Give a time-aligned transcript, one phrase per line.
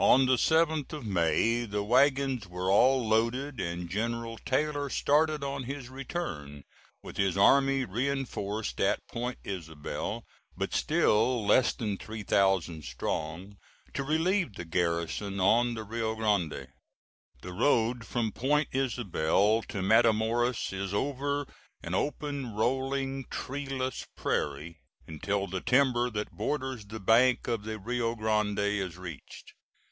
[0.00, 5.64] On the 7th of May the wagons were all loaded and General Taylor started on
[5.64, 6.62] his return,
[7.02, 10.24] with his army reinforced at Point Isabel,
[10.56, 13.56] but still less than three thousand strong,
[13.94, 16.68] to relieve the garrison on the Rio Grande.
[17.42, 21.44] The road from Point Isabel to Matamoras is over
[21.82, 24.78] an open, rolling, treeless prairie,
[25.08, 29.54] until the timber that borders the bank of the Rio Grande is reached.